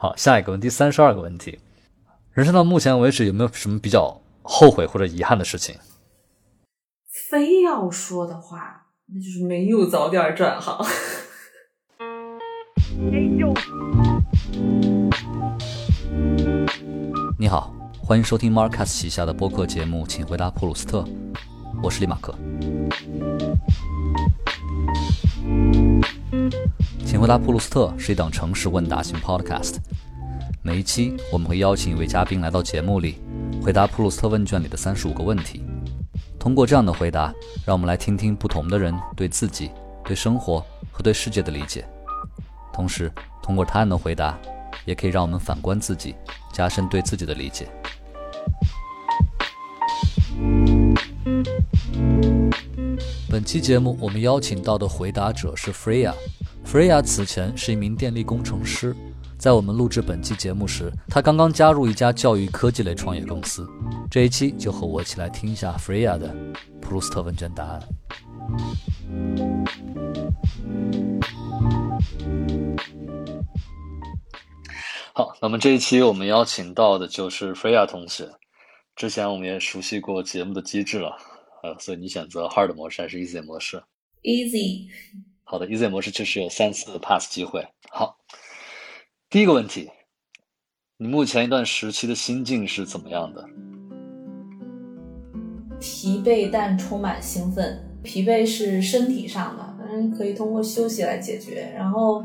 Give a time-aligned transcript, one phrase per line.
[0.00, 1.58] 好，下一个问题，三十二个问题。
[2.30, 5.74] 人生到目前为止，有没有什么比较后悔或者遗憾的事情？
[7.28, 10.86] 非要说的话，那就是没有早点转行。
[17.36, 21.04] 你好，欢迎收听 Marcus 旗下的播客节目，请回答普鲁斯特。
[21.82, 22.32] 我是李马克。
[27.04, 29.76] 请回答普鲁斯特是一档城市问答型 Podcast。
[30.62, 33.20] 每一期我们会邀请一位嘉宾来到节目里，
[33.62, 35.62] 回答普鲁斯特问卷里的三十五个问题。
[36.38, 37.32] 通过这样的回答，
[37.64, 39.70] 让我们来听听不同的人对自己、
[40.04, 41.84] 对生活和对世界的理解。
[42.72, 43.10] 同时，
[43.42, 44.38] 通过他人的回答，
[44.84, 46.14] 也可以让我们反观自己，
[46.52, 47.68] 加深对自己的理解。
[53.30, 56.14] 本期节目我们邀请到的回答者是 Freya。
[56.64, 58.96] Freya 此前是一名电力工程师，
[59.36, 63.68] 在我们录制本期节目时，他刚刚加入一家教育科技类创业公司。
[64.10, 66.34] 这一期就和我一起来听一下 Freya 的
[66.80, 67.82] 普鲁斯特问卷答案。
[75.12, 78.26] 好，那么这一期我们邀请到的就是 Freya 同学。
[78.96, 81.14] 之前我们也熟悉过节目的机制了，
[81.62, 83.82] 呃，所以你选择 Hard 模式还是 Easy 模式
[84.22, 84.88] ？Easy。
[85.44, 87.66] 好的，Easy 模式确实有三次 pass 机会。
[87.90, 88.18] 好，
[89.30, 89.90] 第一个问题，
[90.96, 93.44] 你目前一段时期的心境是怎么样的？
[95.80, 97.84] 疲惫但充满兴奋。
[98.02, 101.72] 疲惫是身体上的，嗯，可以通过休息来解决。
[101.76, 102.24] 然后，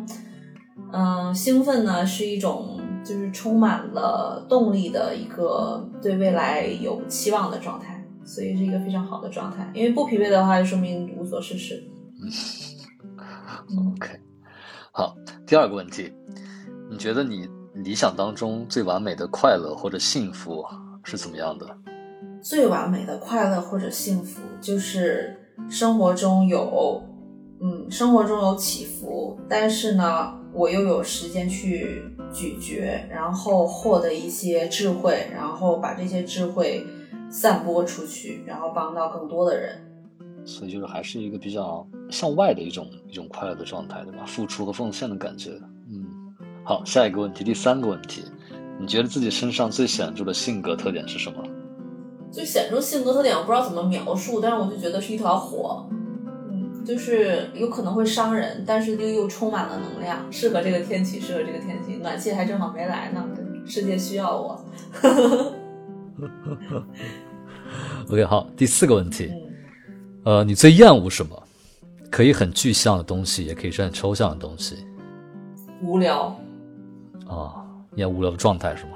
[0.91, 7.92] 嗯，兴奋呢是一种就是充满了动力的一个对未来有期望的状态，
[8.25, 9.69] 所以是一个非常好的状态。
[9.73, 11.83] 因为不疲惫的话，就说明无所事事。
[13.95, 14.19] OK，
[14.91, 15.15] 好，
[15.45, 16.11] 第二个问题，
[16.89, 20.63] 你觉得你理想当中最完美的快乐或者幸福
[21.03, 21.65] 是怎么样的？
[22.41, 25.37] 最完美的快乐或者幸福，就是
[25.69, 27.01] 生活中有，
[27.61, 32.03] 嗯，生活中有起伏，但是呢，我又有时间去
[32.33, 36.85] 咀嚼，然后获得一些智慧，然后把这些智慧
[37.33, 39.75] 散播出去，然后帮到更多的人。
[40.45, 44.23] 所以就是还是一个比较向外的一种一种快乐的状态，对吧？
[44.23, 45.59] 付出和奉献的感觉。
[45.89, 46.05] 嗯，
[46.63, 48.23] 好，下一个问题，第三个问题，
[48.79, 51.43] 你觉得自己身上最显著的性格特点是什么？
[52.31, 55.87] 最显著性格特点我不知道怎么描述，但是我就觉得是一团火，
[56.51, 63.27] 嗯，就是有可能会伤人，但是又又充满了能量，适合这个天气，适合这个天气，暖气还正好没来呢，
[63.65, 64.63] 世界需要我。
[68.09, 69.31] OK，好，第四个问题。
[70.25, 71.41] 呃，你最厌恶什么？
[72.11, 74.85] 可以很具象的东西，也可以是很抽象的东西。
[75.81, 76.35] 无聊。
[77.27, 77.65] 啊，
[77.95, 78.91] 厌无聊的状态是吗？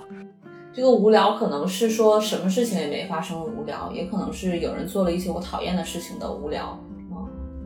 [0.73, 6.78] 这个无聊可能是说什么事情也没发生的无聊，也可能是有人做了一些我讨厌的事情的无聊。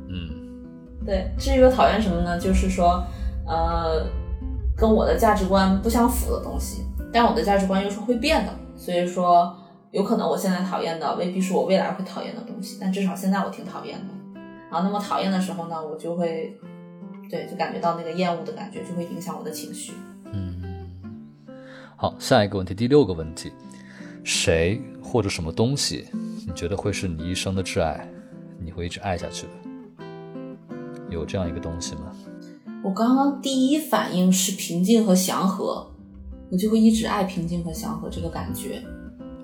[0.07, 0.29] 嗯。
[1.05, 2.39] 对，至于我讨厌什么呢？
[2.39, 3.03] 就是说，
[3.47, 4.05] 呃，
[4.77, 9.55] 跟我的价值观不相符的东西，但我的价值观又是会变的，所以说。
[9.91, 14.39] 有可能我现在讨厌的未必是我未来会讨厌的东西，但至少现在我挺讨厌的。
[14.69, 16.57] 啊，那么讨厌的时候呢，我就会，
[17.29, 19.91] 对，就感觉到那个厌恶的感觉，就会影响我的情绪。
[20.31, 20.89] 嗯，
[21.97, 23.51] 好，下一个问题，第六个问题，
[24.23, 26.07] 谁或者什么东西，
[26.47, 28.07] 你觉得会是你一生的挚爱，
[28.63, 30.05] 你会一直爱下去的？
[31.09, 32.15] 有这样一个东西吗？
[32.81, 35.85] 我刚刚第一反应是平静和祥和，
[36.49, 38.81] 我就会一直爱平静和祥和这个感觉。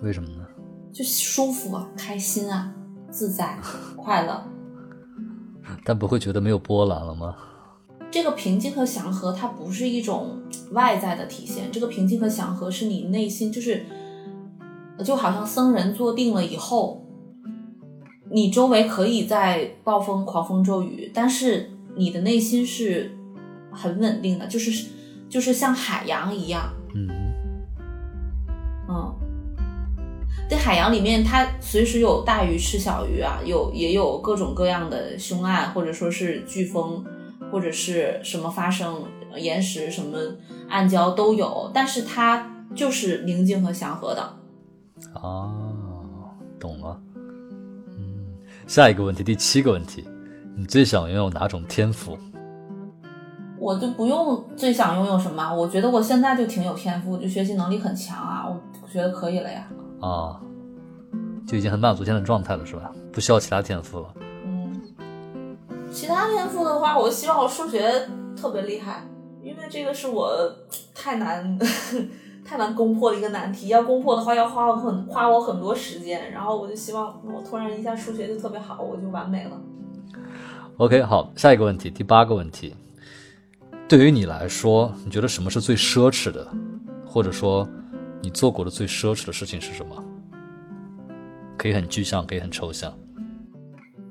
[0.01, 0.45] 为什么呢？
[0.93, 2.73] 就舒服啊，开心啊，
[3.09, 3.59] 自在，
[3.95, 4.43] 快乐。
[5.83, 7.35] 但不会觉得没有波澜了吗？
[8.09, 10.41] 这个平静和祥和，它不是一种
[10.71, 11.71] 外在的体现。
[11.71, 13.85] 这个平静和祥和是你内心，就是
[15.03, 17.05] 就好像僧人坐定了以后，
[18.31, 23.11] 你周围可以在暴风、狂风骤雨，但是你的内心是
[23.71, 24.87] 很稳定的，就是
[25.27, 26.73] 就是像海洋一样。
[30.49, 37.03] 在海洋里面，它随时有大鱼吃小鱼啊，有也有各种各样的凶案，或者说是飓风，
[37.51, 39.03] 或者是什么发生
[39.35, 40.17] 岩石什么
[40.69, 44.37] 暗礁都有，但是它就是宁静和祥和的。
[45.15, 45.51] 哦，
[46.57, 46.97] 懂了。
[47.97, 50.07] 嗯，下一个问题，第七个问题，
[50.55, 52.17] 你最想拥有哪种天赋？
[53.59, 59.67] 我就不用最想拥有什么，我觉得我现在就挺有天赋，就学习能力很强啊，我觉得可以了呀。
[59.99, 60.39] 啊，
[61.47, 62.91] 就已经很满足现在状态了，是吧？
[63.11, 64.13] 不需要其他天赋了。
[64.45, 64.81] 嗯，
[65.91, 69.07] 其他天赋的话，我希望我数学特别厉害，
[69.41, 70.31] 因为这个是我
[70.93, 71.07] 太。
[71.07, 71.57] 太 难
[72.43, 73.69] 太难攻破的一个难题。
[73.69, 76.31] 要攻破的话，要花我很花我很多时间。
[76.33, 79.57] 然后我就希望我突然一下数学就特别好，我就完美了。
[80.75, 82.75] OK，好，下一个问题，第八个问题，
[83.87, 86.45] 对于你来说，你觉得什么是最奢侈的，
[87.05, 87.65] 或者说
[88.21, 90.03] 你做过的最奢侈的事情是什么？
[91.57, 92.97] 可以很具象，可以很抽象。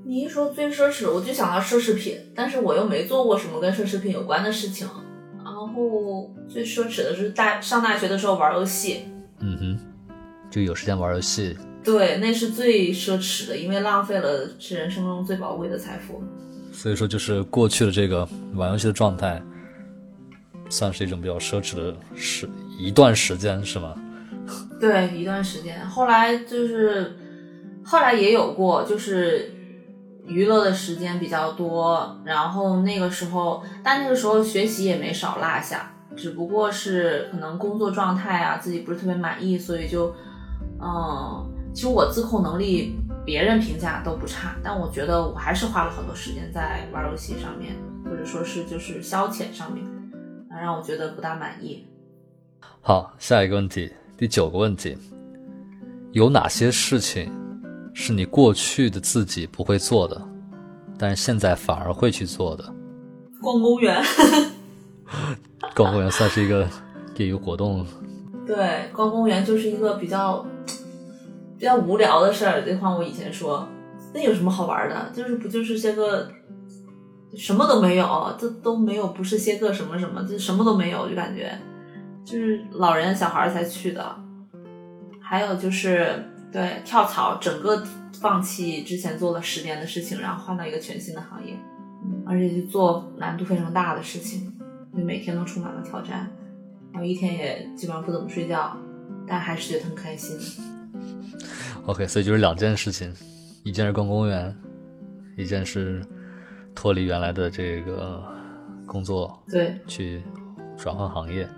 [0.04, 4.86] 你一说最奢侈，我就想到奢侈品，但是我又没做过什么跟奢侈品有关的事情。
[5.44, 9.04] 然后最奢侈的是大上大学的时候玩游戏，
[9.40, 9.78] 嗯哼，
[10.50, 11.56] 就有时间玩游戏。
[11.84, 16.22] 对，那是最奢侈的，因为浪费了是人生中最宝贵的财富。
[16.72, 19.40] 所以说，就是过去的这个玩游戏的状态，
[20.68, 22.48] 算是一种比较奢侈的时
[22.78, 23.94] 一段时间，是吗？
[24.80, 25.86] 对，一段时间。
[25.86, 27.16] 后来就是
[27.84, 29.52] 后来也有过，就是
[30.26, 40.14] 娱乐的时间比较多，然后那个时候，但那个时候学习也没少落下，只不过是可能工作状态啊，自己不是特别满意，所以就
[40.80, 41.52] 嗯。
[41.74, 49.84] 其实我自控能力，别人评价都不差，但我觉得我还是花了很多时间在玩游戏上面，或者说是就是消遣上面，
[50.60, 51.86] 让我觉得不大满意。
[52.80, 54.96] 好，下一个问题，第九个问题，
[56.12, 57.30] 有哪些事情
[57.94, 60.20] 是你过去的自己不会做的，
[60.98, 62.64] 但是现在反而会去做的？
[63.40, 64.02] 逛公园。
[65.74, 66.68] 逛公园算是一个
[67.16, 67.86] 业余活动。
[68.46, 70.46] 对，逛公园就是一个比较。
[71.58, 73.66] 比较无聊的事儿，这话我以前说，
[74.12, 75.10] 那有什么好玩的？
[75.14, 76.30] 就是不就是些个
[77.34, 81.58] 什么都没有，这都没有，不是些个什么什么，就什么都没有，就感觉
[82.24, 84.16] 就是老人小孩才去的。
[85.20, 87.82] 还有就是对跳槽，整个
[88.20, 91.58] 放弃之前做了十年的事情，然后换到一个全新的行业，
[92.04, 94.56] 嗯，而且就做难度非常大的事情，
[94.96, 96.30] 就每天都充满了挑战，
[96.92, 98.76] 然后一天也基本上不怎么睡觉，
[99.26, 100.38] 但还是觉得很开心。
[101.86, 103.12] OK，所以就是两件事情，
[103.64, 104.56] 一件是逛公园，
[105.36, 106.06] 一件是
[106.76, 108.22] 脱离原来的这个
[108.86, 110.22] 工作，对，去
[110.76, 111.48] 转换行业。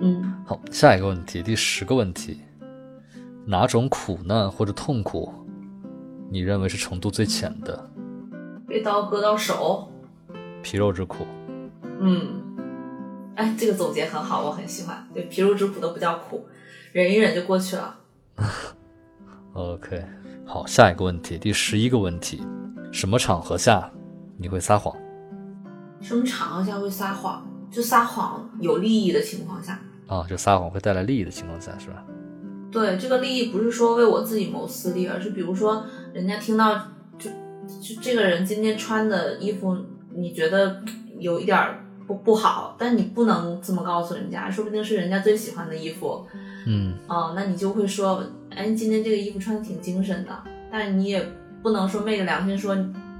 [0.00, 2.40] 嗯，好，下一个问题，第十个问题，
[3.46, 5.32] 哪种苦难或者痛苦，
[6.28, 7.88] 你认为是程度最浅的？
[8.68, 9.90] 被刀割到手，
[10.62, 11.24] 皮肉之苦。
[12.00, 12.42] 嗯，
[13.36, 15.08] 哎，这个总结很好，我很喜欢。
[15.14, 16.46] 对，皮肉之苦都不叫苦，
[16.92, 17.96] 忍一忍就过去了。
[19.54, 20.04] OK，
[20.44, 22.42] 好，下一个问题，第十一个问题，
[22.92, 23.90] 什么场合下
[24.38, 24.96] 你会撒谎？
[26.00, 27.46] 什么场合下会撒谎？
[27.70, 32.04] 就撒谎有利益的情况下啊，就撒谎会带来利益的情况下是吧？
[32.70, 36.76] 对，这个利益不是说为我自己谋私利，而是比如说人家听到
[37.18, 37.28] 就
[37.80, 39.76] 就这个人今天穿的衣服，
[40.14, 40.82] 你觉得
[41.18, 41.58] 有一点
[42.06, 46.24] 不不好，但你不能这么告诉人家，说不定是人家最喜欢的衣服。
[46.66, 50.30] 嗯，哦，那你就会说，哎，今天这个衣服穿的挺精神的，
[50.70, 51.26] 但你也
[51.62, 52.76] 不能说昧着良心说，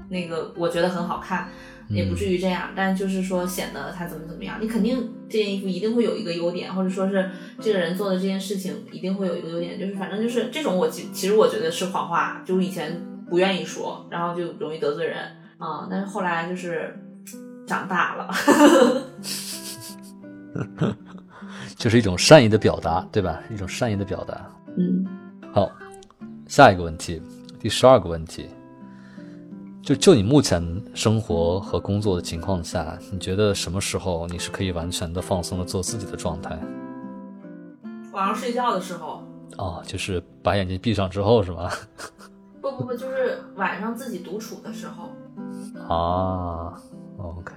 [0.09, 1.49] 那个我觉得很好看，
[1.89, 15.17] 也不至于这样，但就是说显得他怎么怎么样，你肯定这件衣服一定会有一个优点，或者说是这个人做的这件事情一定会有一个优点，就是反正就是这种我其其实我觉得是谎话，就是以前不愿意说，然后就容易得罪人
[15.57, 16.97] 啊，但是后来就是
[17.65, 18.33] 长大了。
[21.77, 23.39] 就是一种善意的表达，对吧？
[23.51, 24.49] 一种善意的表达。
[24.77, 25.05] 嗯，
[25.53, 25.71] 好，
[26.47, 27.21] 下一个问题，
[27.59, 28.47] 第十二个问题，
[29.87, 30.61] 就就你目前
[30.93, 36.59] 生活和工作的情况下，你觉得什么时候你是可以完全的放松的做自己的状态？
[38.11, 39.23] 晚上睡觉的时候。
[39.57, 41.71] 哦，就是把眼睛闭上之后是吗？
[42.61, 45.09] 不不不，就是晚上自己独处的时候。
[45.87, 46.73] 啊
[47.17, 47.53] ，OK，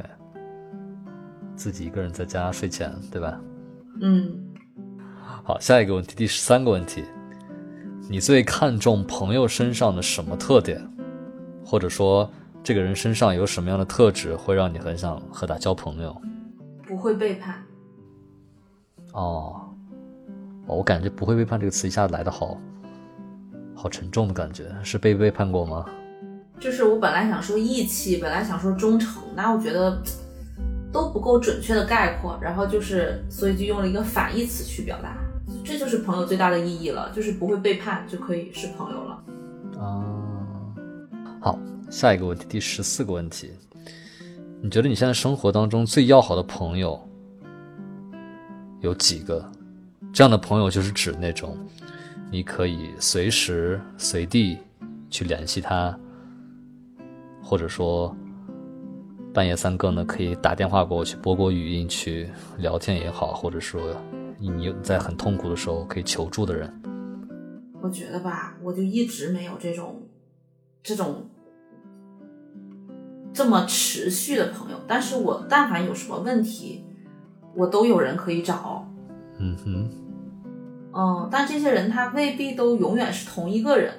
[1.56, 3.40] 自己一个人在家睡前，对吧？
[4.02, 4.40] 嗯，
[5.42, 7.02] 好，下一个问题，第十三个问题，
[8.08, 10.80] 你最看重朋友身上的什么特点，
[11.71, 12.29] 或者说
[12.65, 16.21] 这个人身上有什么样的特质会让你很想和他交朋友？
[16.85, 17.62] 不会背叛。
[19.12, 19.73] 哦，
[20.67, 22.59] 我感觉“不会背叛”这个词一下子来的好，
[23.73, 25.87] 好沉重的感觉，是被背叛过吗？
[26.59, 30.03] 就是我本来想说义气，本来想说忠诚，那我觉得。
[30.93, 35.17] 都不够准确的概括，然后就是，所以就用了一个反义词去表达，
[35.65, 39.23] 这就是朋友最大的意义了，就是不会背叛就可以是朋友了。
[39.79, 40.03] 啊，
[41.40, 41.59] 好，
[41.90, 43.50] 下一个问题，第十四个问题，
[44.62, 47.00] 你觉得你现在生活当中最要好的朋友
[48.80, 49.44] 有几个？
[50.12, 51.56] 这样的朋友就是指那种
[52.30, 54.59] 你可以随时随地
[55.09, 55.99] 去联系他，
[57.42, 58.14] 或者说。
[59.32, 62.28] 半夜三更呢，可以打电话过去，播过语音去
[62.59, 63.80] 聊天也好，或者说
[64.40, 66.68] 你在很痛苦的时候可以求助的人。
[67.80, 70.02] 我觉得吧，我就一直没有这种
[70.82, 71.28] 这种
[73.32, 76.84] 这么持续的朋友，但是我但凡有什么问题，
[77.54, 78.87] 我都有人可以找。
[79.38, 79.88] 嗯哼，
[80.92, 83.94] 嗯，但这些人他未必都永远是同一个人，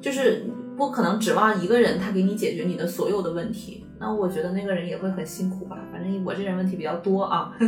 [0.00, 0.46] 就是
[0.76, 3.84] 不可能指望一个人他给你解决你的所有的问题。
[4.00, 5.76] 那我觉得那个人也会很辛苦吧。
[5.92, 7.52] 反正我这人问题比较多啊。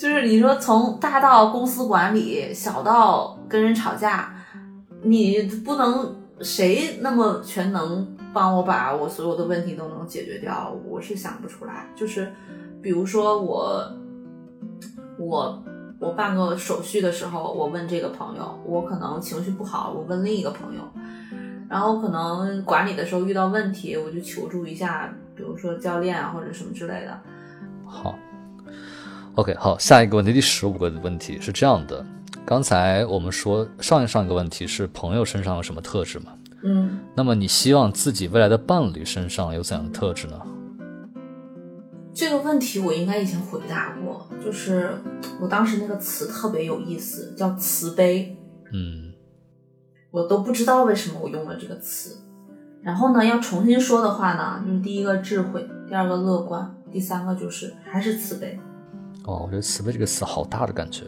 [0.00, 4.34] 就是你说从大到公司管理，小到跟人吵架，
[5.02, 11.86] 你不能谁那么全能帮我把我所有的问题都能解决掉，我是想不出来。
[11.94, 12.32] 就是
[12.80, 13.92] 比如说我
[15.18, 15.62] 我
[15.98, 20.80] 我办个手续的时候，我问这个朋友，我可能情绪不好，我问另一个朋友，
[21.68, 27.20] 然后可能管理的时候遇到问题，我就求助一下，比如说教练啊或者什么之类的。
[27.84, 28.18] 好。
[29.40, 32.04] OK，好，下一个问题，第十五个问题是这样的：
[32.44, 36.34] 刚才我们说上一上一个问题是朋友身上有什么特质嘛？
[36.62, 40.38] 嗯，那么你希望自己未来的伴侣身上有怎样的特质呢？
[42.12, 44.90] 这个问题我应该以前回答过，就是
[45.40, 48.36] 我当时那个词特别有意思，叫慈悲。
[48.74, 49.14] 嗯，
[50.10, 52.18] 我都不知道为什么我用了这个词。
[52.82, 58.60] 然后呢，要重新说的话呢，就是第一个智慧，第二个乐观，第三个就是还是慈悲。
[59.24, 61.04] 哦，我觉得“慈悲”这个词好大的感觉。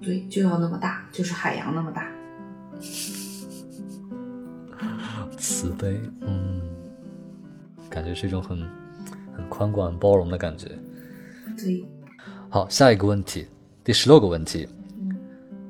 [0.00, 2.06] 对，就要那么大，就是海洋那么大。
[5.38, 6.60] 慈悲，嗯，
[7.88, 8.58] 感觉是一种很
[9.36, 10.68] 很宽广、包容的感觉。
[11.56, 11.84] 对。
[12.48, 13.46] 好，下一个问题，
[13.82, 14.68] 第十六个问题。
[15.00, 15.16] 嗯。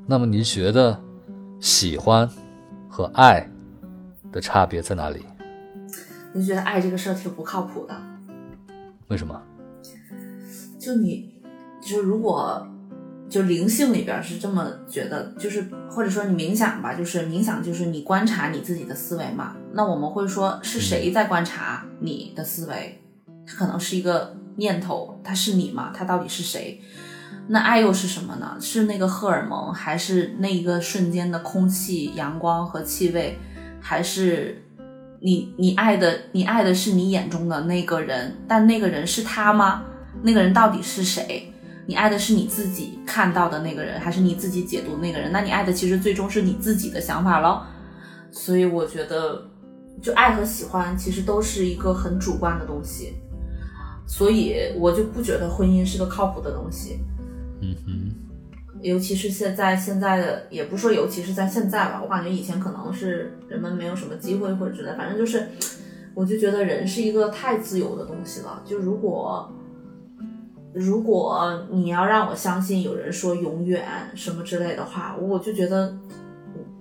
[0.07, 0.99] 那么你觉得
[1.61, 2.29] 喜欢
[2.89, 3.49] 和爱
[4.33, 5.25] 的差别在哪里？
[6.35, 7.95] 我就觉得爱这个事儿挺不靠谱的。
[9.09, 9.41] 为什么？
[10.83, 11.33] 就你，
[11.81, 12.67] 就如果
[13.31, 19.55] 就灵性里边是这么觉得，就是或者说你冥想吧，就是冥想就是你观察你自己的思维嘛。
[19.73, 23.01] 那我们会说是谁在观察你的思维？
[23.47, 25.93] 它可能是一个念头，它是你吗？
[25.95, 26.81] 它到底是谁？
[27.47, 28.57] 那爱又是什么呢？
[28.61, 33.39] 是那个荷尔蒙，还是那一个瞬间的空气、阳光和气味？
[33.81, 34.65] 还是
[35.21, 38.37] 你你爱的你爱的是你眼中的那个人？
[38.49, 39.85] 但那个人是他吗？
[40.21, 41.49] 那个人到底是谁？
[41.85, 45.33] 你爱的是你自己看到的那个人，还是你自己解读那个人？
[45.33, 47.67] 那你爱的其实最终是你自己的想法咯。
[48.31, 49.51] 所以我觉得，
[50.01, 53.15] 就爱和喜欢其实都是一个很主观的东西。
[54.07, 57.01] 所以我就不觉得婚姻是个靠谱的东西。
[57.61, 58.15] 嗯哼。
[58.81, 65.49] 尤其是现在现在的，也不说尤其是在现在吧，我感觉以前可能是人们没有什么机会或者之类，反正就是，
[66.15, 68.63] 我就觉得人是一个太自由的东西了。
[68.65, 69.53] 就如果。
[70.73, 75.95] 如果你要让我相信有人说永远什么之类的话，我就觉得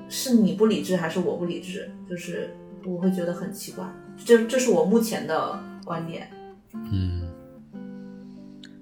[0.08, 2.50] 是你不理智还是我不理智，就是
[2.86, 3.86] 我会觉得很奇怪。
[4.24, 6.30] 这这是我目前的观点。
[6.74, 7.22] 嗯，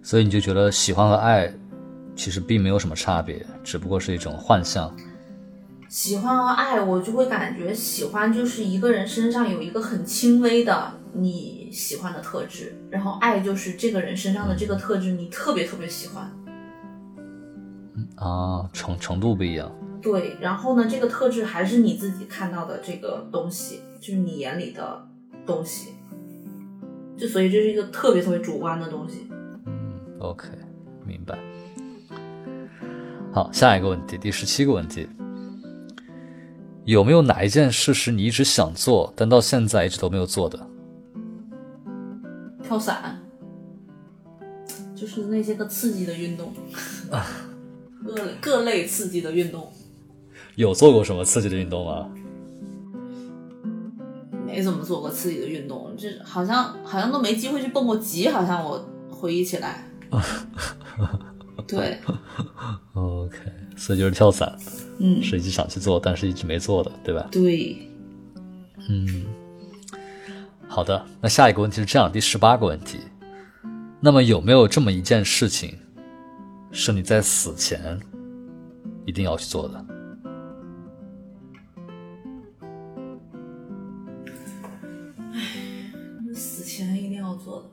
[0.04, 1.52] 所以你就觉得喜欢和爱
[2.16, 4.96] 其实并没有什么差别，只不过是一种幻象。
[5.88, 16.32] 喜欢和爱，我就会感觉喜欢就是一个人身上有一个很轻微的你喜欢的特质，然后爱就是这个人身上的这个特质你特别特别喜欢。
[18.16, 19.72] 啊，程程度不一样。
[20.02, 25.08] 对，然后呢，这个特质还是你自己看到的这个东西，就是你眼里的
[25.46, 25.96] 东西，
[27.18, 29.28] 就所以这是一个特别特别主观的东西。
[29.66, 30.48] 嗯，OK，
[31.06, 31.38] 明白。
[33.34, 35.08] 好，下一个问题，第十七个问题。
[36.86, 40.60] 有没有哪一件事是你一直想做，但到现在一直都没有做的？
[42.70, 43.20] 跳伞，
[44.96, 46.54] 就是那些个刺激的运动，
[48.06, 49.74] 各各类刺激的运动。
[50.54, 52.08] 有做过什么刺激的运动吗？
[54.46, 59.90] 没怎么做过刺激的运动，这好像好像都没机会去蹦过极，好像我回忆起来。
[61.68, 61.98] 对。
[62.94, 63.36] OK，
[63.76, 64.56] 所以就是跳伞。
[65.00, 67.28] 嗯，是一直想去做，但是一直没做的，对吧？
[67.32, 67.90] 对，
[68.88, 69.26] 嗯，
[70.70, 71.04] 好的。
[71.20, 73.00] 那下一个问题是这样，第十八个问题，
[74.00, 75.78] 那么有没有这么一件事情，
[76.72, 78.00] 是你在死前
[79.06, 79.86] 一定要去做的？
[85.34, 85.40] 唉，
[86.36, 87.70] 死前一定要做的。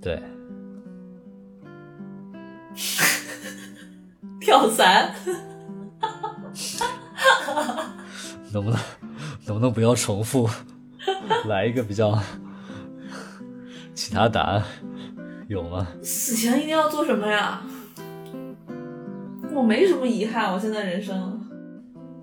[0.00, 0.22] 对。
[4.40, 5.14] 跳伞，
[8.52, 8.78] 能不能
[9.46, 10.46] 能不能不要重复，
[11.46, 12.18] 来一个比较
[13.94, 14.62] 其他答案
[15.48, 15.86] 有吗？
[16.02, 17.62] 死前一定要做什么呀？
[19.54, 21.40] 我没什么遗憾，我现在人生。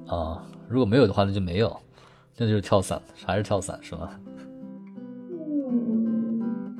[0.07, 1.75] 啊，如果没有的话，那就没有，
[2.37, 4.09] 那就是跳伞，还是跳伞是吗？
[5.29, 6.75] 嗯，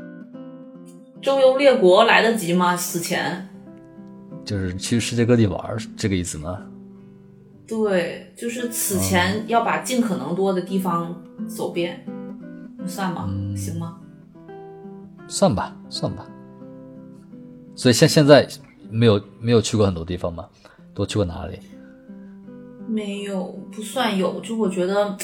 [1.22, 2.76] 周游列国来得及吗？
[2.76, 3.48] 死前？
[4.44, 6.62] 就是去世界各地玩，这个意思吗？
[7.68, 11.16] 对，就是此前要把尽可能多的地方
[11.48, 12.06] 走遍，
[12.86, 13.30] 算吗？
[13.56, 13.98] 行吗？
[15.28, 16.28] 算吧，算吧。
[17.76, 18.48] 所以现现在
[18.90, 20.48] 没有没有去过很多地方吗？
[20.94, 21.60] 都去过哪里？
[22.88, 24.40] 没有，不算有。
[24.42, 25.18] 就我觉得，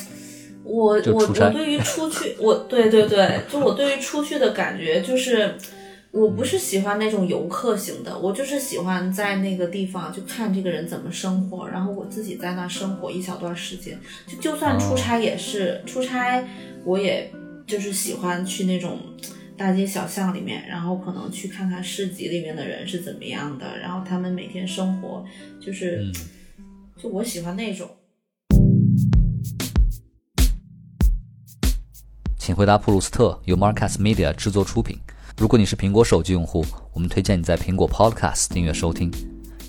[0.63, 5.55] 我我我对于出去，我对对对，就我对于出去的感觉就是。
[6.11, 13.99] 我不是喜欢那种游客型的，我就是喜欢在那个地方就看这个人怎么生活，然后我自己在那生活一小段时间。
[14.25, 16.47] 就就算出差也是出差，
[16.85, 17.29] 我也
[17.67, 18.97] 就是喜欢去那种
[19.57, 25.25] 大街小巷里面，然后可能去看看市集里面的人是怎么样的，然后他们每天生活
[25.59, 26.09] 就是，
[26.97, 27.89] 就我喜欢那种。
[32.37, 34.97] 请回答普鲁斯特由 Marcus Media 制作出品。
[35.35, 39.11] 如果你是苹果手机用户，我们推荐你在苹果 Podcast 订阅收听。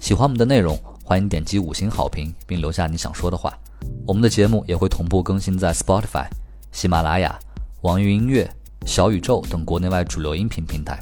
[0.00, 3.58] 喜欢我们的内容，欢迎点击五星好评，并留下你想说的话。
[4.06, 6.28] 我们的节目也会同步更新在 Spotify、
[6.70, 7.36] 喜马拉雅、
[7.82, 8.48] 网易云音乐、
[8.86, 10.98] 小宇宙等国内外主流音频平台。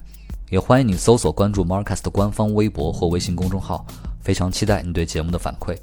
[0.51, 3.85] 也欢迎你搜索关注 Marcus 的官方微博或微信公众号。
[4.21, 5.77] 非常期待你对节目的反馈。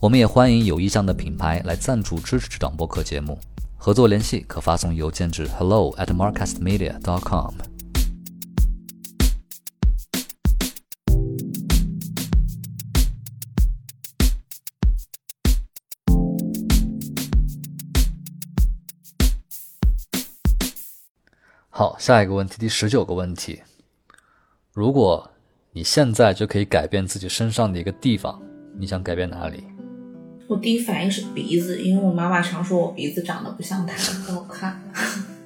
[0.00, 3.38] 我们也欢迎有意向的品牌来赞助支持这档播客节目。
[3.76, 7.73] 合作联系可发送邮件至 hello at marcusmedia.com。
[21.76, 23.60] 好，下一个问题，第十九个问题。
[24.72, 25.28] 如果
[25.72, 28.40] 你现在就可以改变自己身上的一个地方，
[28.78, 29.64] 你想改变哪里？
[30.46, 34.80] 我第一反应是鼻子，因为我妈妈常说我鼻子长得不像她，不好看。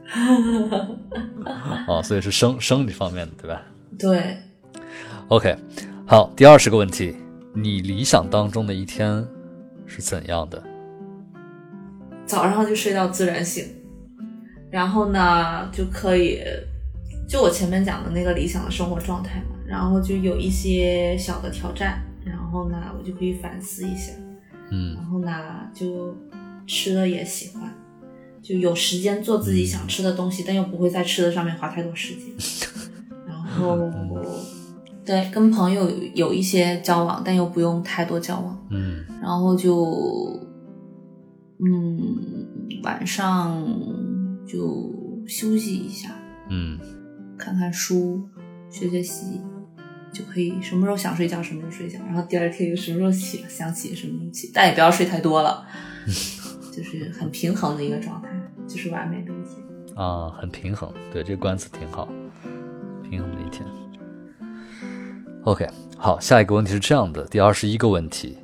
[1.88, 3.62] 哦，所以是生生理方面的，对吧？
[3.98, 4.36] 对。
[5.28, 5.56] OK，
[6.06, 7.16] 好，第二十个问题，
[7.54, 9.26] 你理想当中的一天
[9.86, 10.62] 是怎样的？
[12.26, 13.64] 早上就睡到自然醒。
[14.70, 16.40] 然后呢，就可以，
[17.28, 19.56] 就我前面讲的那个理想的生活状态嘛。
[19.66, 24.12] 然后就有一些小的挑战，然后呢，我就可以反思一下。
[24.70, 24.94] 嗯。
[24.94, 25.30] 然后呢，
[25.74, 26.16] 就
[26.66, 27.70] 吃的也喜欢，
[28.42, 32.24] 就有时间做自己想吃的东西，但又不会在吃的上面花太多时间。
[33.28, 33.78] 然后，
[35.04, 38.66] 对，跟朋友有一些交往，但又不用太多交往。
[38.70, 39.04] 嗯。
[39.20, 40.40] 然后就，
[41.62, 43.62] 嗯，晚上。
[44.48, 46.16] 就休息一下，
[46.48, 46.78] 嗯，
[47.36, 48.26] 看看书，
[48.70, 49.42] 学学习，
[50.10, 55.66] 就可以什么时候想睡觉什么时候睡觉，然后第二天又什么时候起想起什么时候起，但也不要睡太多了，
[56.72, 58.28] 就是很平衡的一个状态，
[58.66, 62.08] 就是完美的一天啊，很平衡，对这个关词挺好，
[63.08, 63.66] 平衡的一天。
[65.44, 68.38] OK，好，下一个问题是这样的，第二十一个问题，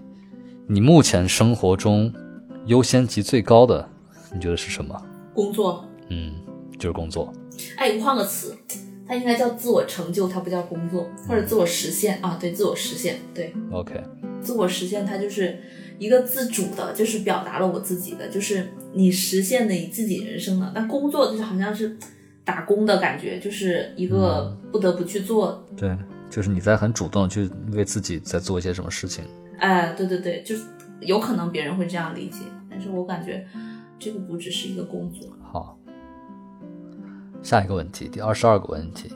[0.67, 2.13] 你目前生活中
[2.67, 3.89] 优先级最高的，
[4.35, 5.01] 你觉得是什么？
[5.33, 5.85] 工作。
[6.09, 6.35] 嗯，
[6.79, 7.33] 就是工作。
[7.77, 8.57] 哎，换个词，
[9.07, 12.37] 它应该叫自我成就，它不叫工作，或者自我实现啊？
[12.41, 13.55] 对，自我实现，对。
[13.71, 14.03] OK，
[14.41, 15.59] 自我实现，它就是
[15.99, 20.73] 一个自主的，就是表达了我自己的，就是你实现的你自己人生的。
[20.75, 21.97] 那工作就是好像是
[22.45, 25.65] 打工的感觉，就是一个不得不去做。
[25.77, 25.97] 对，
[26.29, 29.25] 就是你在很主动去为自己在做一些什么事情。
[29.59, 30.65] 哎，对对对，就是
[31.01, 33.47] 有可能别人会这样理解，但是我感觉
[33.99, 35.29] 这个不只是一个工作。
[37.45, 37.51] 好。
[37.51, 39.13] 下一个问题，第二十二个问题，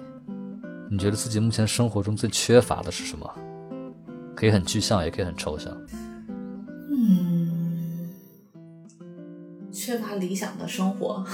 [0.90, 3.28] 你觉得自己目前生活中最缺乏的是什么？
[4.36, 5.74] 可以很具象，也可以很抽象。
[6.90, 8.10] 嗯，
[9.72, 11.24] 缺乏理想的生活。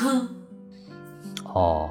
[1.53, 1.91] 哦，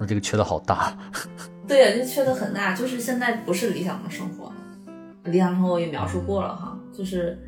[0.00, 0.96] 那这个缺的好大。
[1.68, 4.50] 对呀，就缺的很大，就是现在不是理想的生活。
[5.24, 7.38] 理想生活也描述过了哈，就是，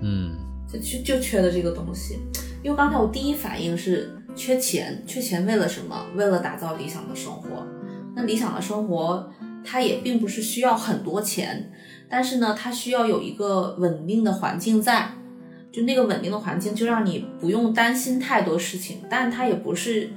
[0.00, 0.36] 嗯，
[0.68, 2.20] 就就就缺的这个东西。
[2.62, 4.13] 因为刚才我第一反应是。
[4.34, 6.06] 缺钱，缺钱为了什么？
[6.16, 7.66] 为了打造理想的生活。
[8.14, 9.30] 那理想的生活，
[9.64, 11.72] 它也并不是需要很多钱，
[12.08, 15.12] 但是呢，它需要有一个稳定的环境在。
[15.72, 19.02] 就那个稳定的环境，就让你不用担心太多事情。
[19.10, 20.10] 但它也不是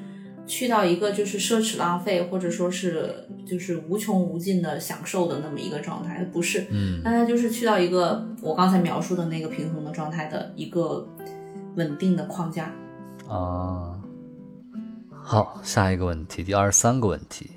[0.46, 6.68] 去到一个就是奢侈浪费，或者说是就是无穷无尽的享受的那么一个状态，不是。
[6.70, 7.02] 嗯。
[7.04, 11.08] 那它就是去到一个我刚才描述的那个平衡的状态的一个。
[11.76, 12.74] 稳定的框架。
[13.28, 13.97] 啊，
[15.30, 17.52] 好，下一个问题，第二十三个问题，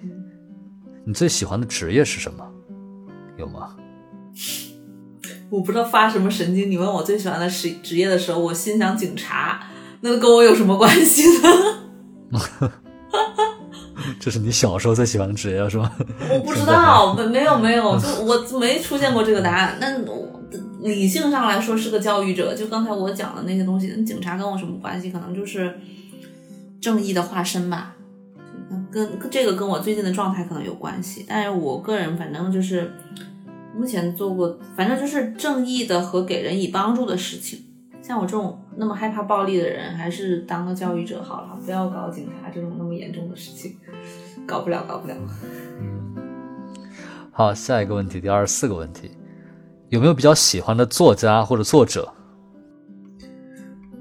[1.04, 2.44] 你最喜欢的职业是什么？
[3.38, 3.76] 有吗？
[5.48, 9.68] 我不知道发什么神经，你问我最喜欢的职职业的时候，我心想警察，
[10.00, 12.42] 那跟我有什么关系呢？
[14.18, 15.92] 这是你小时候最喜欢的职业是吗？
[16.28, 19.78] 我不知道，没没有没有， 就我没出现过这个答案。
[19.80, 20.28] 那我
[20.80, 25.08] 理性上来说是个教育者，就刚才我讲的那些东西，警察跟我什么关系？
[25.12, 25.78] 可能就是
[26.80, 27.96] 正义的化身吧。
[28.90, 32.92] 跟这个跟我最近的状态可能有关系，但是我个人反正就是
[33.76, 37.64] 目前做过，反正就是正义的和给人以帮助的事情。
[38.02, 43.76] 像我这种那么害怕暴力的人，还是当个教育者好了，不要搞警察这种那么严重的事情，
[44.46, 45.14] 搞不了，搞不了。
[45.78, 46.16] 嗯，
[47.30, 49.10] 好，下一个问题，第二十四个问题，
[49.90, 52.12] 有没有比较喜欢的作家或者作者？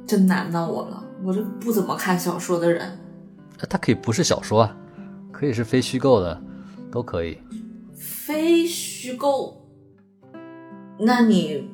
[0.07, 2.97] 真难到我了，我这个不怎么看小说的人。
[3.69, 4.77] 它可以不是小说啊，
[5.31, 6.41] 可以是非虚构的，
[6.91, 7.37] 都可以。
[7.93, 9.65] 非虚构，
[10.99, 11.69] 那你？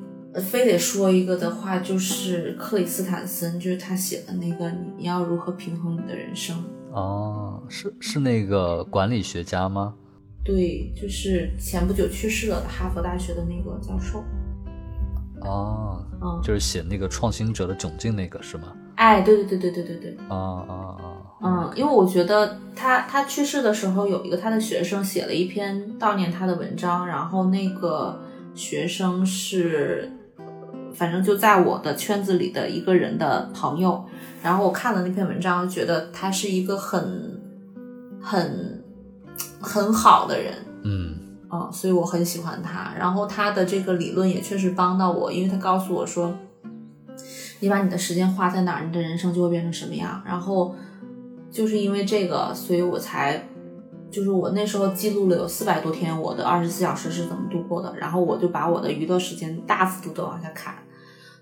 [0.50, 4.66] 非得说一个的话，就是克里斯坦森，就是他写的那个
[4.98, 6.54] 《你要如何平衡你的人生》
[6.94, 9.94] 哦，是是那个管理学家吗？
[10.44, 14.22] 对，就是前不久去世了的哈佛大学的那个教授。
[15.40, 18.74] 哦，嗯，就是写那个创新者的窘境那个是吗？
[18.96, 20.16] 哎，对对对对对对对。
[20.28, 20.36] 啊
[20.68, 21.70] 啊啊！
[21.70, 28.20] 嗯，因为我觉得他他去世的时候，有一个他的学生写了一篇悼念他的文章，然后那个
[28.54, 30.10] 学生是。
[30.94, 34.02] 反正就在我的圈子里的一个人的朋友，
[34.42, 37.38] 然后我看了那篇文章，觉得他是一个很
[38.18, 38.82] 很
[39.60, 40.54] 很好的人，
[40.84, 41.14] 嗯，
[41.50, 42.94] 哦，所以我很喜欢他。
[42.98, 46.34] 然后他的这个理论也确实帮到我，因为他告诉我说，
[47.60, 50.22] 你把你的时间花在哪儿，你的人生就会变成什么样。
[50.26, 50.74] 然后
[51.50, 53.42] 就是因为这个，所以我才。
[54.08, 60.72] 就是我那时候记录了有四百多天，我的二十四小时是怎么度过的，然后我就把我的娱乐时间大幅度的往下砍，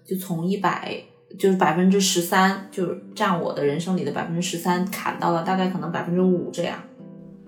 [0.02, 0.96] 就从一百
[1.38, 6.78] 就是百分之十三，就是占我的人生里的百分之十三，砍到了大概可能百分之五这样。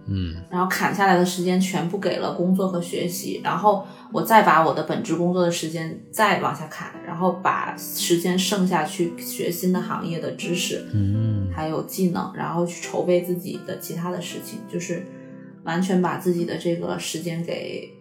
[0.07, 15.05] 嗯，然后砍下来的时间全部给了工作和学习，然后我再把我的本职工作的时间再往下砍，然后把时间剩下去学新的行业的知识，嗯，还有技能，然后去筹备自己的其他的事情，就是。
[15.65, 17.93] 完全把自己的这个时间给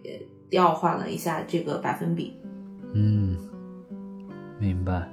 [0.48, 2.36] 调换了一下这个百分比，
[2.94, 3.36] 嗯，
[4.60, 5.08] 明白。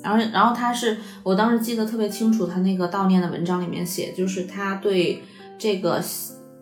[0.00, 5.20] 然后，然后他是我当时记得特别清楚，他那个悼念的文章里面写，就是他对
[5.58, 6.02] 这个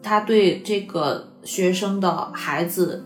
[0.03, 3.05] 他对这个学生的孩子，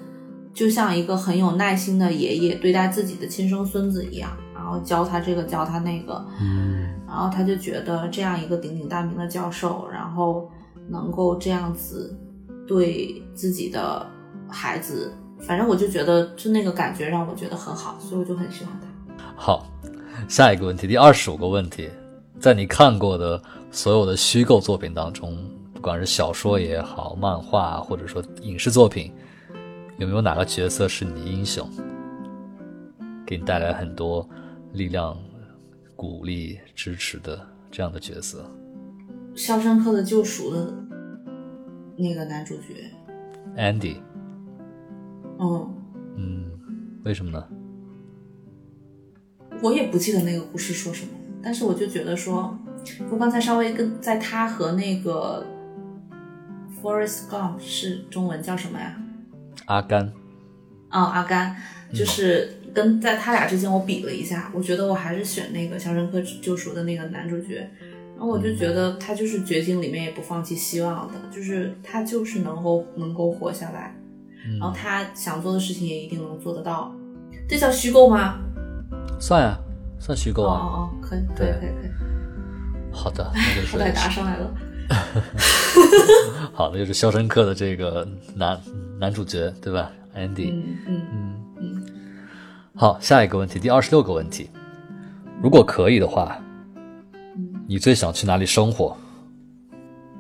[0.53, 10.51] 就像一个很有耐心的爷爷对待自己的亲生孙子一样，然后教他这个教他那个，嗯，然后他就觉得这样一个鼎鼎大名的教授，然后。
[10.89, 12.17] 能够这样子
[12.65, 14.07] 对自己的
[14.49, 19.25] 孩子，反正我就觉得，就那个感觉让我觉得很好，所以我就很喜欢他。
[19.35, 19.67] 好，
[20.29, 21.91] 下一个问题，第二十五个问题，
[22.39, 29.13] 在你看过的所有的虚构作品当中，不管是小说也好，漫画或者说影视作品，
[29.99, 31.65] 有没有哪个角色是你的英雄，
[33.25, 34.29] 给你带来很多
[34.73, 35.17] 力量、
[35.95, 37.39] 鼓励、支持的
[37.71, 38.51] 这样的角色？
[39.41, 40.75] 《肖申克的救赎》的
[41.97, 42.91] 那个男主角
[43.57, 43.99] ，Andy。
[45.39, 45.73] 嗯
[46.17, 46.51] 嗯，
[47.05, 47.47] 为什么呢？
[49.63, 52.59] 我也不记得那个故事说什么，但是我就觉得说，
[53.09, 55.47] 我刚才稍微跟在他和那个
[56.83, 58.97] Forest Gump 是中文叫什么呀？
[59.67, 60.13] 阿甘。
[60.91, 61.57] 哦，阿甘，
[61.93, 67.69] 就是跟在他俩之间我比了一下，我觉得我还是选那个《肖申克救赎》的那个男主角。
[68.17, 73.95] 然后我就觉得他就是绝境里面也不放弃希望的，就是他就是能够能够活下来，
[74.59, 76.95] 然后他想做的事情也一定能做得到。
[77.47, 78.39] 这叫虚构吗？
[79.21, 79.59] 算呀，
[79.99, 80.59] 算虚构啊。
[80.59, 81.91] 哦哦，可以，可以，可以，可以。
[82.91, 84.51] 好的，那就是 好答上来了。
[86.53, 88.61] 好的，就是《肖申克》的这个男
[88.99, 90.53] 男主角，对吧？Andy。
[90.53, 91.87] 嗯嗯嗯嗯。
[92.75, 94.51] 好，下一个问题，第二十六个问题，
[95.43, 96.41] 如果可以的话。
[97.69, 98.97] 你最想去哪里生活？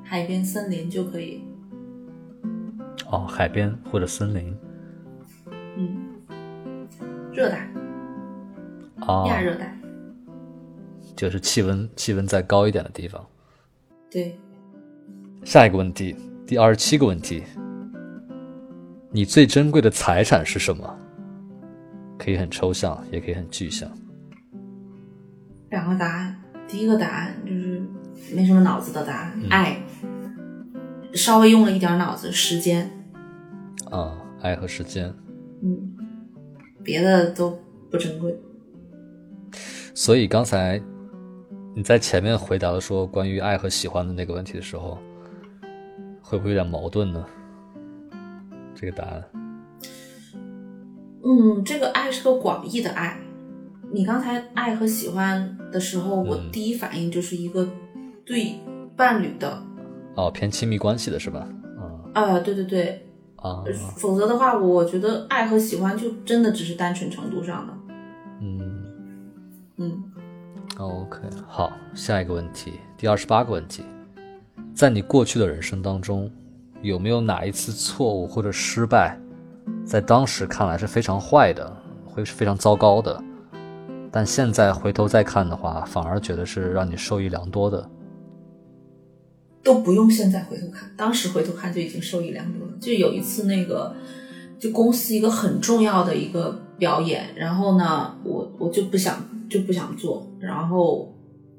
[0.02, 1.44] 海边、森林就可以。
[3.08, 4.52] 哦，海边或者森林。
[5.76, 5.96] 嗯，
[7.32, 7.70] 热带。
[9.06, 9.78] 啊，亚热带。
[11.14, 13.24] 就是气温气温再高一点的地方。
[14.10, 14.36] 对。
[15.46, 17.44] 下一个问题，第二十七个问题，
[19.12, 20.98] 你最珍贵的财产是什么？
[22.18, 23.88] 可以很抽象，也可以很具象。
[25.70, 27.80] 两个答案，第一个答案就是
[28.34, 29.80] 没什么脑子的答案，爱。
[31.14, 32.90] 稍微用了一点脑子，时间。
[33.88, 35.14] 啊，爱和时间。
[35.62, 35.96] 嗯，
[36.82, 37.56] 别的都
[37.88, 38.36] 不珍贵。
[39.94, 40.82] 所以刚才
[41.72, 44.98] 你在前面回答了说关于爱和喜欢的那个问题的时候，
[46.28, 47.24] 会不会有点矛盾呢？
[48.74, 49.24] 这个答案。
[51.22, 53.16] 嗯，这个爱是个广义的爱。
[53.92, 57.68] 你刚才爱和喜欢的时候，我第一反应就是一个
[58.24, 58.58] 对
[58.96, 59.62] 伴侣的。
[60.16, 61.46] 哦，偏亲密关系的是吧？
[62.12, 63.62] 啊，对对对，啊，
[63.96, 67.72] 否则的话，我觉得爱和喜欢就真的只是单纯程度上的。
[68.40, 68.84] 嗯
[69.76, 70.02] 嗯
[70.76, 73.84] ，OK，好，下一个问题，第二十八个问题，
[74.76, 76.30] 在你过去的人生当中，
[76.82, 79.18] 有没有哪一次错误或者失败，
[79.86, 83.18] 在当时看来是非常坏的，会是非常糟糕的，
[84.12, 87.88] 但现在回头再看的话，反而觉得是让你受益良多的？
[89.62, 92.74] 都不用现在回头看，当时回头看就已经受益良多了。
[92.78, 93.96] 就有一次那个，
[94.58, 101.14] 就公司一个很重要的一个表演，然后呢，我我就不想就不想做，然后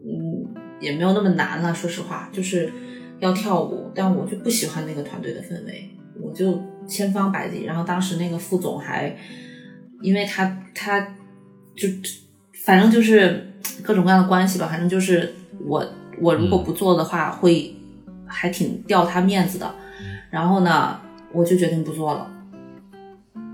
[0.05, 0.45] 嗯
[0.79, 2.71] 也没有那么难了，说实话，就是
[3.19, 5.89] 要跳舞，但我就不喜欢那个团队的氛围，
[6.21, 7.63] 我就千方百计。
[7.63, 9.15] 然后当时那个副总还，
[10.01, 10.99] 因为他他
[11.75, 11.87] 就
[12.65, 13.53] 反正就是
[13.83, 15.33] 各种各样的关系吧，反正就是
[15.65, 15.85] 我
[16.21, 17.73] 我如果不做的话会。
[18.29, 19.75] 还挺掉他面子的，
[20.29, 20.99] 然后呢，
[21.31, 22.29] 我就决定不做了。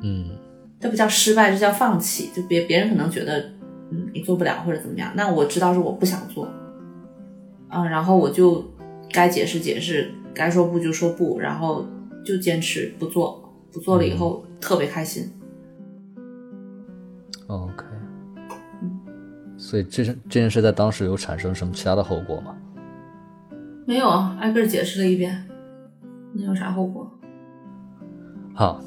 [0.01, 0.31] 嗯，
[0.79, 2.31] 这不叫失败，这叫放弃。
[2.35, 3.51] 就别别人可能觉得，
[3.91, 6.49] 嗯，你做不了或者怎么样，那我知道是我不想做。
[7.69, 8.67] 嗯，然后我就
[9.13, 11.87] 该解释解释，该说不就说不，然后
[12.25, 13.39] 就坚持不做。
[13.71, 15.31] 不做了以后特别开心。
[17.47, 17.83] OK，
[19.57, 22.55] 所以这这件事在当时有产生什么其他的后果吗？
[23.87, 24.07] 没有，
[24.39, 25.43] 挨个解释了一遍，
[26.35, 27.11] 能有啥后果？
[28.53, 28.79] 好，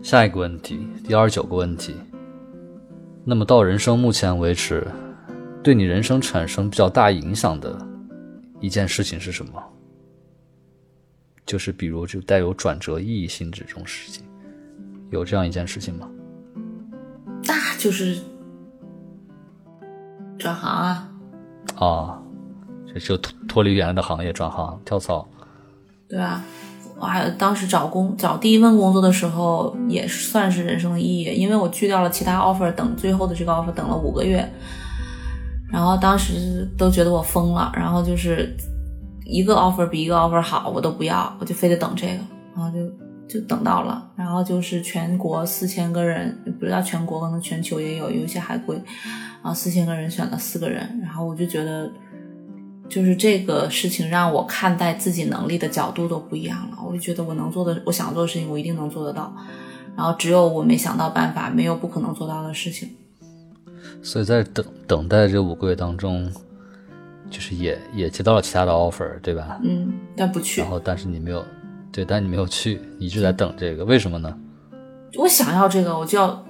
[0.00, 1.96] 下一个问题，第二十九个问题。
[3.24, 4.86] 那么到人生目前为止，
[5.60, 7.76] 对你人生产生比较大影响的
[8.60, 9.62] 一件事情是什么？
[11.46, 14.24] 就是比如就带有转折意义性质这种事情，
[15.10, 16.08] 有这样一件事情吗？
[17.44, 18.18] 那就是
[20.38, 21.10] 转行啊。
[21.76, 22.22] 啊。
[22.98, 25.24] 就脱脱离原来的行业转行跳槽，
[26.08, 26.42] 对啊，
[26.98, 34.52] 我还当时找工找第一份工作的时候也算是人生的意义，因为我去掉了其他 offer，等最后的这个 offer 等了五个月，
[35.70, 38.56] 然后当时都觉得我疯了，然后就是
[39.24, 42.24] 一个 offer 比一个 offer 好，我都不要，我就非得等这个，
[42.56, 42.88] 然后就
[43.28, 51.90] 就等到了，然后就是全国四千个人，不知道全国可能全球也有，有一些海归，然后四千个人选了四个人，然后我就觉得。
[52.88, 56.78] 就是这个事情让我看待自己能力的角度都不一样了。
[56.84, 59.32] 我就觉得我能做的，我想做的事情，我一定能做得到。
[59.96, 62.90] 然后只有我没想到办法，没有不可能做到的事情。
[64.02, 66.30] 所以在等等待这五个月当中，
[67.30, 69.60] 就是也也接到了其他的 offer，对吧？
[69.62, 70.60] 嗯，但不去。
[70.60, 71.44] 然后，但是你没有，
[71.92, 74.36] 对，但你没有去，一直在等这个，为什么呢？
[75.16, 76.44] 我想要这个，我就要，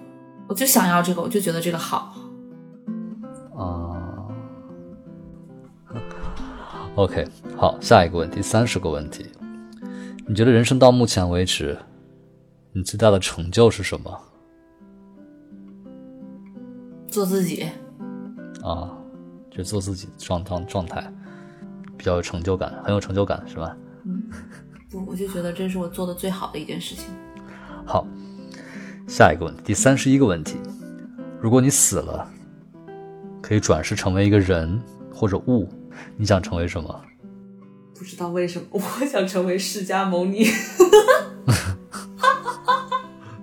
[0.47, 2.15] 我就想要这个，我就觉得这个好。
[3.57, 3.97] 啊
[6.95, 9.27] OK，好，下一个问题，三十个问题。
[10.27, 11.77] 你觉得人生到目前为止，
[12.73, 14.17] 你最大的成就是什么？
[17.11, 17.69] 做自己。
[18.63, 18.91] 啊，
[19.51, 21.13] 就做自己状状状态，
[21.97, 23.77] 比较有成就感，很有成就感，是吧？
[24.05, 24.23] 嗯，
[24.91, 27.07] 不，我就觉得这是我做的最好的一件事情。
[27.85, 28.07] 好，
[29.09, 30.57] 下一个问题，第三十一个问题。
[31.41, 32.31] 如果你死了，
[33.43, 34.81] 可以转世成为一个人
[35.13, 35.69] 或者物。
[36.17, 37.03] 你想成为什么？
[37.95, 40.45] 不知道为什么，我想成为释迦牟尼。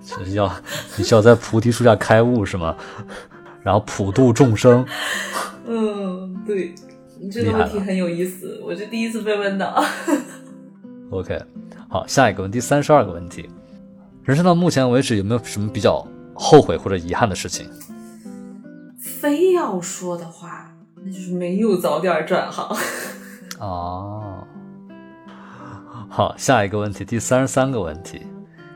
[0.01, 0.51] 是要
[0.97, 2.75] 你需要在菩提树下开悟是吗？
[3.67, 4.86] 然后普度众生。
[5.67, 6.73] 嗯，对，
[7.19, 9.84] 你这个问题很有意思，我是第一次被问到。
[11.12, 11.38] OK，
[11.89, 13.49] 好，下一个问题，三十二个问题。
[14.23, 16.01] 人生到目前为止，有没有什么比较
[16.34, 17.65] 后悔或者遗憾的事情？
[18.97, 20.71] 非要说的话。
[21.03, 22.73] 那就是没有早点转行。
[23.60, 24.47] 哦，
[26.08, 28.21] 好，下一个问题，第三十三个问题，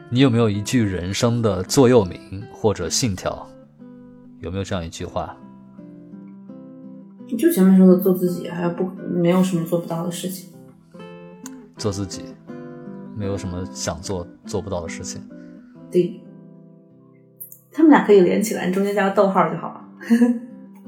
[0.09, 3.47] 你有没有一句人生的座右铭或者信条？
[4.41, 5.37] 有没有这样一句话？
[7.37, 10.51] 就前面说的做自己，还有不没有什么做不到的事情。
[11.77, 12.23] 做自己，
[13.15, 15.21] 没有什么想做做不到的事情。
[15.89, 16.21] 对，
[17.71, 19.81] 他们俩可以连起来，你中间加个逗号就好了。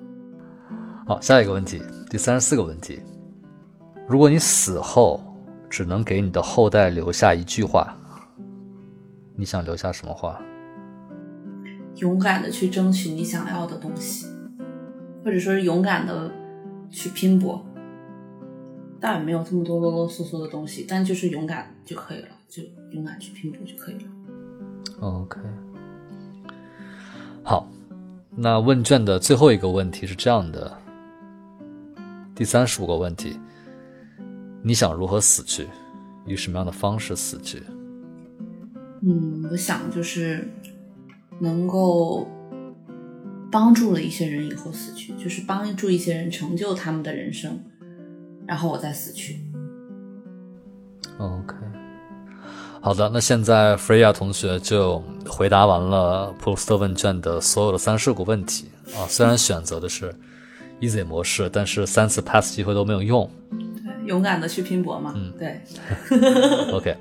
[1.08, 3.02] 好，下一个问题，第三十四个问题：
[4.08, 5.22] 如果你死后
[5.70, 7.96] 只能给你的后代留下一句话，
[9.36, 10.42] 你想留下什么话？
[11.98, 14.28] 勇敢的去争取你想要的东西，
[15.24, 16.32] 或者说是勇敢的
[16.90, 17.66] 去拼搏。
[19.00, 24.04] 倒也没有这么多啰啰嗦嗦的东西，但就是勇敢就可以了，就勇敢去拼搏就可以了。
[25.02, 25.40] OK，
[27.44, 27.68] 好，
[28.36, 30.78] 那问卷的最后一个问题是这样的，
[32.34, 33.38] 第三十五个问题，
[34.62, 35.68] 你想如何死去？
[36.26, 37.62] 以什么样的方式死去？
[39.02, 40.50] 嗯，我想就是
[41.40, 42.28] 能够
[43.52, 47.60] 帮助了一些人以后死去，就是帮助一些人成就他们的人生。
[48.46, 49.40] 然后我再死去。
[51.18, 51.56] OK，
[52.82, 58.66] 好的，那现在 Freya 同学就回答完了普鲁斯特问卷的所有的三十个问题
[58.96, 59.08] 啊。
[59.08, 60.14] 虽然选择的是
[60.82, 63.30] Easy 模式，但是三次 Pass 机会都没有用。
[63.52, 65.14] 对，勇敢的去拼搏嘛。
[65.16, 65.62] 嗯，对。
[66.74, 66.98] OK，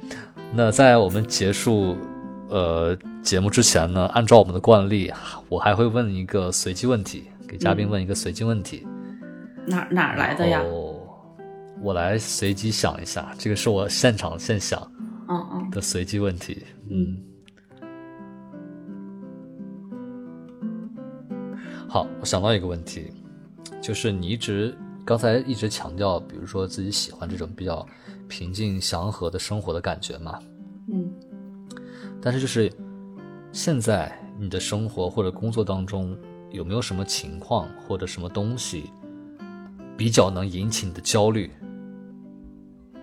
[0.55, 1.97] 那在我们结束
[2.53, 5.11] 呃节目之前呢，按照我们的惯例，
[5.49, 8.87] 我还会问一个随机问题，给嘉宾问一个随机问题。
[9.67, 10.63] 哪哪来的呀？
[11.81, 14.81] 我来随机想一下，这个是我现场现想，
[15.31, 17.17] 嗯嗯的随机问题，嗯。
[21.89, 23.11] 好，我想到一个问题，
[23.81, 27.87] 就是你一直刚才一直强调，比如说自己喜欢这种比较
[28.29, 30.39] 平静祥和的生活的感觉嘛，
[30.93, 31.11] 嗯。
[32.23, 32.73] 但是就是
[33.51, 36.17] 现在你的生活或者工作当中
[36.51, 38.91] 有没有什么情况或者什么东西
[39.97, 41.51] 比较能引起你的焦虑？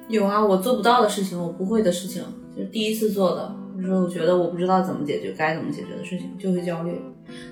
[0.07, 2.23] 有啊，我做不到的事情，我不会的事情，
[2.55, 6.99] 就是第一次做的，就是我觉得我不知道怎么解决，该怎么解决的事情，就会焦虑。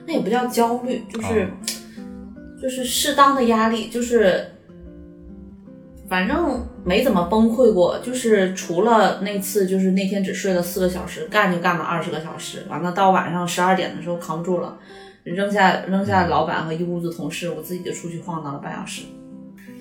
[0.07, 1.47] 那也不叫焦虑，就是
[2.59, 4.43] 就是适当的压力，就是
[6.09, 14.77] 反正没怎么崩溃过，就是除了那次，就是那天只睡了四个小时，干就干了二十个小时，完了到晚上十二点的时候扛不住了，
[15.23, 19.01] 扔下扔下老板和一屋子同事，我自己就出去晃荡了半小时。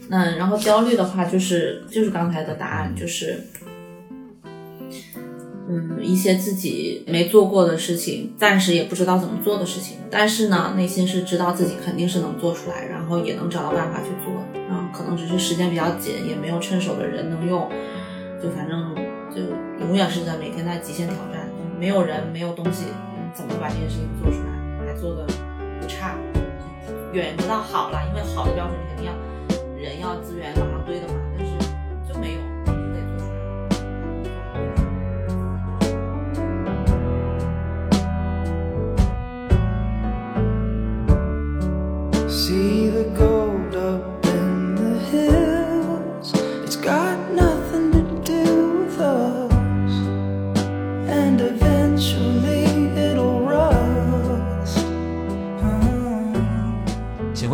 [0.08, 3.40] 嗯，然后焦虑的话，就是就是刚才的答案，就是，
[5.68, 14.55] 嗯，一些自己没做过的事情，暂时也不知道怎么做的事情，但是呢，内心是知道自己肯定是能做出来，然后也能找到办法去做，嗯，
[14.92, 17.70] 可能只是时间比较紧，也没有趁手的人能用，
[18.42, 18.94] 就反正
[19.34, 19.42] 就
[19.84, 22.86] 永远是在每天在极限挑战，没有人没有东西，
[23.32, 24.46] 怎么把这件事情做出来，
[24.86, 25.26] 还做的
[25.80, 26.14] 不差，
[27.12, 29.12] 远不到好了，因为好的标准肯定要。
[29.78, 31.52] 人要资源往上堆的嘛，但是
[32.08, 32.72] 就没有，就
[42.92, 43.35] 得做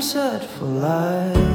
[0.00, 1.45] Set for life.